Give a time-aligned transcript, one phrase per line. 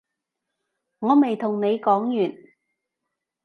[0.97, 2.35] 我未同你講完